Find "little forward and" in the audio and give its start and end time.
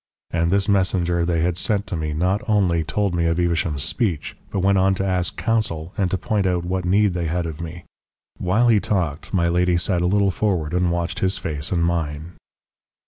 10.07-10.89